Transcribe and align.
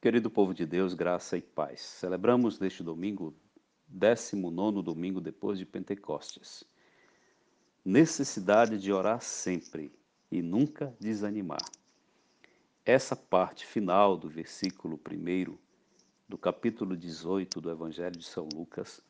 Querido 0.00 0.30
povo 0.30 0.54
de 0.54 0.64
Deus, 0.64 0.94
graça 0.94 1.36
e 1.36 1.42
paz. 1.42 1.80
Celebramos 1.80 2.60
neste 2.60 2.84
domingo, 2.84 3.34
19 3.88 4.80
domingo 4.80 5.20
depois 5.20 5.58
de 5.58 5.66
Pentecostes. 5.66 6.62
Necessidade 7.84 8.78
de 8.78 8.92
orar 8.92 9.20
sempre 9.20 9.92
e 10.30 10.40
nunca 10.40 10.96
desanimar. 11.00 11.64
Essa 12.84 13.16
parte 13.16 13.66
final 13.66 14.16
do 14.16 14.28
versículo 14.28 15.00
1 15.04 15.58
do 16.28 16.38
capítulo 16.38 16.96
18 16.96 17.60
do 17.60 17.68
Evangelho 17.68 18.16
de 18.16 18.24
São 18.24 18.48
Lucas 18.54 19.02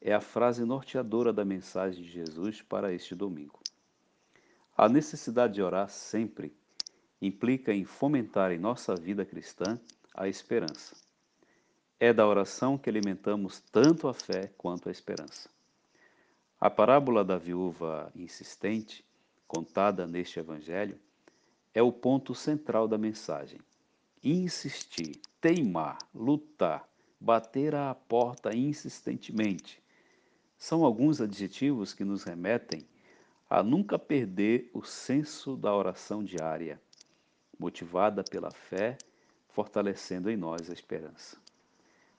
é 0.00 0.14
a 0.14 0.22
frase 0.22 0.64
norteadora 0.64 1.34
da 1.34 1.44
mensagem 1.44 2.02
de 2.02 2.10
Jesus 2.10 2.62
para 2.62 2.94
este 2.94 3.14
domingo. 3.14 3.60
A 4.74 4.88
necessidade 4.88 5.52
de 5.52 5.62
orar 5.62 5.90
sempre 5.90 6.56
implica 7.20 7.74
em 7.74 7.84
fomentar 7.84 8.52
em 8.52 8.58
nossa 8.58 8.96
vida 8.96 9.26
cristã 9.26 9.78
a 10.14 10.28
esperança. 10.28 10.96
É 11.98 12.12
da 12.12 12.26
oração 12.26 12.78
que 12.78 12.88
alimentamos 12.88 13.60
tanto 13.72 14.06
a 14.06 14.14
fé 14.14 14.52
quanto 14.56 14.88
a 14.88 14.92
esperança. 14.92 15.50
A 16.60 16.70
parábola 16.70 17.24
da 17.24 17.36
viúva 17.36 18.10
insistente, 18.14 19.04
contada 19.46 20.06
neste 20.06 20.38
evangelho, 20.38 20.98
é 21.74 21.82
o 21.82 21.92
ponto 21.92 22.34
central 22.34 22.86
da 22.86 22.96
mensagem. 22.96 23.60
Insistir, 24.22 25.20
teimar, 25.40 25.98
lutar, 26.14 26.88
bater 27.20 27.74
à 27.74 27.94
porta 27.94 28.54
insistentemente 28.56 29.82
são 30.56 30.84
alguns 30.84 31.20
adjetivos 31.20 31.92
que 31.92 32.04
nos 32.04 32.22
remetem 32.22 32.86
a 33.50 33.62
nunca 33.62 33.98
perder 33.98 34.70
o 34.72 34.82
senso 34.82 35.56
da 35.56 35.74
oração 35.74 36.24
diária, 36.24 36.80
motivada 37.58 38.24
pela 38.24 38.50
fé 38.50 38.96
fortalecendo 39.54 40.28
em 40.28 40.36
nós 40.36 40.68
a 40.68 40.72
esperança. 40.72 41.36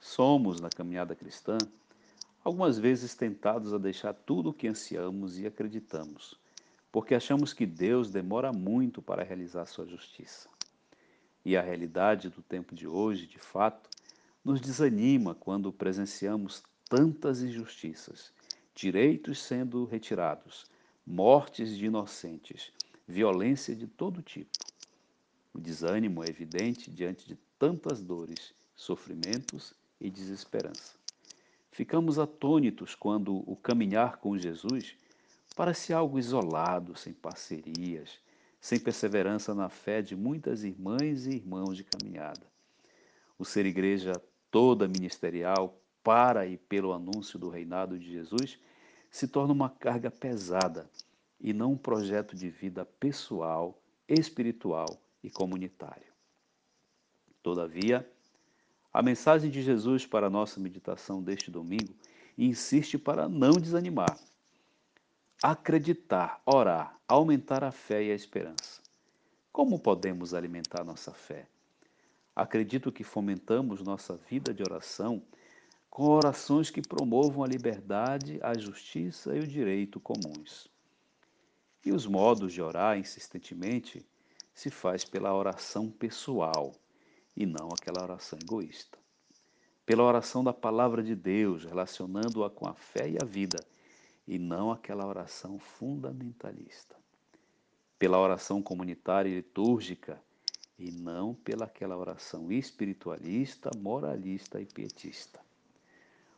Somos, 0.00 0.60
na 0.60 0.70
caminhada 0.70 1.14
cristã, 1.14 1.58
algumas 2.42 2.78
vezes 2.78 3.14
tentados 3.14 3.74
a 3.74 3.78
deixar 3.78 4.14
tudo 4.14 4.48
o 4.48 4.54
que 4.54 4.66
ansiamos 4.66 5.38
e 5.38 5.46
acreditamos, 5.46 6.40
porque 6.90 7.14
achamos 7.14 7.52
que 7.52 7.66
Deus 7.66 8.10
demora 8.10 8.50
muito 8.50 9.02
para 9.02 9.22
realizar 9.22 9.66
sua 9.66 9.86
justiça. 9.86 10.48
E 11.44 11.54
a 11.54 11.60
realidade 11.60 12.30
do 12.30 12.40
tempo 12.40 12.74
de 12.74 12.86
hoje, 12.86 13.26
de 13.26 13.38
fato, 13.38 13.90
nos 14.42 14.58
desanima 14.58 15.34
quando 15.34 15.70
presenciamos 15.70 16.62
tantas 16.88 17.42
injustiças, 17.42 18.32
direitos 18.74 19.42
sendo 19.42 19.84
retirados, 19.84 20.64
mortes 21.06 21.76
de 21.76 21.86
inocentes, 21.86 22.72
violência 23.06 23.76
de 23.76 23.86
todo 23.86 24.22
tipo. 24.22 24.57
O 25.58 25.60
desânimo 25.60 26.22
é 26.22 26.28
evidente 26.28 26.88
diante 26.88 27.26
de 27.26 27.34
tantas 27.58 28.00
dores, 28.00 28.54
sofrimentos 28.76 29.74
e 30.00 30.08
desesperança. 30.08 30.94
Ficamos 31.72 32.16
atônitos 32.16 32.94
quando 32.94 33.42
o 33.44 33.56
caminhar 33.56 34.18
com 34.18 34.38
Jesus 34.38 34.94
parece 35.56 35.92
algo 35.92 36.16
isolado, 36.16 36.96
sem 36.96 37.12
parcerias, 37.12 38.20
sem 38.60 38.78
perseverança 38.78 39.52
na 39.52 39.68
fé 39.68 40.00
de 40.00 40.14
muitas 40.14 40.62
irmãs 40.62 41.26
e 41.26 41.30
irmãos 41.30 41.76
de 41.76 41.82
caminhada. 41.82 42.46
O 43.36 43.44
ser 43.44 43.66
igreja 43.66 44.12
toda 44.52 44.86
ministerial 44.86 45.76
para 46.04 46.46
e 46.46 46.56
pelo 46.56 46.92
anúncio 46.92 47.36
do 47.36 47.48
reinado 47.48 47.98
de 47.98 48.12
Jesus 48.12 48.60
se 49.10 49.26
torna 49.26 49.52
uma 49.52 49.70
carga 49.70 50.08
pesada 50.08 50.88
e 51.40 51.52
não 51.52 51.72
um 51.72 51.76
projeto 51.76 52.36
de 52.36 52.48
vida 52.48 52.84
pessoal, 52.84 53.76
espiritual 54.08 55.02
e 55.22 55.30
comunitário. 55.30 56.12
Todavia, 57.42 58.08
a 58.92 59.02
mensagem 59.02 59.50
de 59.50 59.62
Jesus 59.62 60.06
para 60.06 60.26
a 60.26 60.30
nossa 60.30 60.58
meditação 60.58 61.22
deste 61.22 61.50
domingo 61.50 61.94
insiste 62.36 62.98
para 62.98 63.28
não 63.28 63.52
desanimar, 63.52 64.18
acreditar, 65.42 66.40
orar, 66.44 66.98
aumentar 67.06 67.62
a 67.64 67.70
fé 67.70 68.04
e 68.04 68.10
a 68.10 68.14
esperança. 68.14 68.80
Como 69.52 69.78
podemos 69.78 70.34
alimentar 70.34 70.84
nossa 70.84 71.12
fé? 71.12 71.46
Acredito 72.34 72.92
que 72.92 73.02
fomentamos 73.02 73.82
nossa 73.82 74.16
vida 74.16 74.54
de 74.54 74.62
oração 74.62 75.22
com 75.90 76.04
orações 76.04 76.70
que 76.70 76.80
promovam 76.80 77.42
a 77.42 77.48
liberdade, 77.48 78.38
a 78.40 78.56
justiça 78.56 79.34
e 79.34 79.40
o 79.40 79.46
direito 79.46 79.98
comuns. 79.98 80.70
E 81.84 81.90
os 81.90 82.06
modos 82.06 82.52
de 82.52 82.62
orar 82.62 82.96
insistentemente 82.96 84.06
se 84.58 84.70
faz 84.70 85.04
pela 85.04 85.32
oração 85.32 85.88
pessoal 85.88 86.74
e 87.36 87.46
não 87.46 87.68
aquela 87.68 88.02
oração 88.02 88.36
egoísta. 88.42 88.98
Pela 89.86 90.02
oração 90.02 90.42
da 90.42 90.52
palavra 90.52 91.00
de 91.00 91.14
Deus, 91.14 91.64
relacionando-a 91.64 92.50
com 92.50 92.68
a 92.68 92.74
fé 92.74 93.08
e 93.08 93.16
a 93.22 93.24
vida, 93.24 93.64
e 94.26 94.36
não 94.36 94.72
aquela 94.72 95.06
oração 95.06 95.60
fundamentalista. 95.60 96.96
Pela 98.00 98.18
oração 98.18 98.60
comunitária 98.60 99.28
e 99.28 99.36
litúrgica, 99.36 100.20
e 100.76 100.90
não 100.90 101.36
pela 101.36 101.66
aquela 101.66 101.96
oração 101.96 102.50
espiritualista, 102.50 103.70
moralista 103.78 104.60
e 104.60 104.66
pietista. 104.66 105.38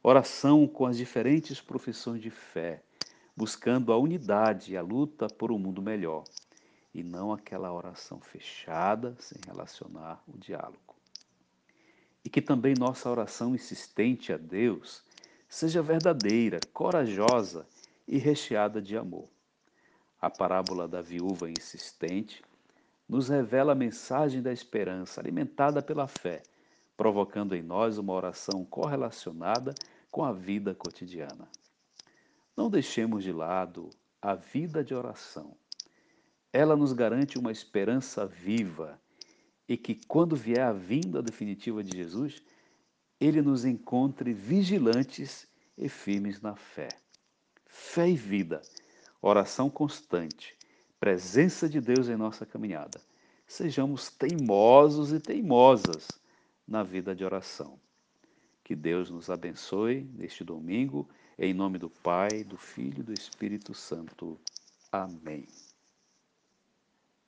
Oração 0.00 0.68
com 0.68 0.86
as 0.86 0.96
diferentes 0.96 1.60
profissões 1.60 2.22
de 2.22 2.30
fé, 2.30 2.80
buscando 3.36 3.92
a 3.92 3.98
unidade 3.98 4.74
e 4.74 4.76
a 4.76 4.82
luta 4.82 5.26
por 5.26 5.50
um 5.50 5.58
mundo 5.58 5.82
melhor 5.82 6.22
e 6.94 7.02
não 7.02 7.32
aquela 7.32 7.72
oração 7.72 8.20
fechada, 8.20 9.16
sem 9.18 9.38
relacionar 9.44 10.22
o 10.28 10.38
diálogo. 10.38 10.94
E 12.24 12.30
que 12.30 12.40
também 12.40 12.74
nossa 12.78 13.10
oração 13.10 13.54
insistente 13.54 14.32
a 14.32 14.36
Deus 14.36 15.02
seja 15.48 15.82
verdadeira, 15.82 16.60
corajosa 16.72 17.66
e 18.06 18.16
recheada 18.16 18.80
de 18.80 18.96
amor. 18.96 19.28
A 20.20 20.30
parábola 20.30 20.86
da 20.86 21.02
viúva 21.02 21.50
insistente 21.50 22.42
nos 23.08 23.28
revela 23.28 23.72
a 23.72 23.76
mensagem 23.76 24.40
da 24.40 24.52
esperança 24.52 25.20
alimentada 25.20 25.82
pela 25.82 26.06
fé, 26.06 26.42
provocando 26.96 27.54
em 27.54 27.62
nós 27.62 27.98
uma 27.98 28.12
oração 28.12 28.64
correlacionada 28.64 29.74
com 30.10 30.24
a 30.24 30.32
vida 30.32 30.74
cotidiana. 30.74 31.48
Não 32.56 32.70
deixemos 32.70 33.24
de 33.24 33.32
lado 33.32 33.90
a 34.22 34.34
vida 34.34 34.82
de 34.82 34.94
oração 34.94 35.56
ela 36.54 36.76
nos 36.76 36.92
garante 36.92 37.36
uma 37.36 37.50
esperança 37.50 38.24
viva 38.24 38.96
e 39.68 39.76
que, 39.76 39.96
quando 40.06 40.36
vier 40.36 40.60
a 40.60 40.72
vinda 40.72 41.20
definitiva 41.20 41.82
de 41.82 41.96
Jesus, 41.96 42.40
ele 43.20 43.42
nos 43.42 43.64
encontre 43.64 44.32
vigilantes 44.32 45.48
e 45.76 45.88
firmes 45.88 46.40
na 46.40 46.54
fé. 46.54 46.86
Fé 47.66 48.08
e 48.08 48.14
vida, 48.14 48.62
oração 49.20 49.68
constante, 49.68 50.56
presença 51.00 51.68
de 51.68 51.80
Deus 51.80 52.08
em 52.08 52.14
nossa 52.14 52.46
caminhada. 52.46 53.00
Sejamos 53.48 54.08
teimosos 54.08 55.12
e 55.12 55.18
teimosas 55.18 56.06
na 56.68 56.84
vida 56.84 57.16
de 57.16 57.24
oração. 57.24 57.80
Que 58.62 58.76
Deus 58.76 59.10
nos 59.10 59.28
abençoe 59.28 60.08
neste 60.14 60.44
domingo, 60.44 61.08
em 61.36 61.52
nome 61.52 61.78
do 61.78 61.90
Pai, 61.90 62.44
do 62.44 62.56
Filho 62.56 63.00
e 63.00 63.02
do 63.02 63.12
Espírito 63.12 63.74
Santo. 63.74 64.38
Amém. 64.92 65.48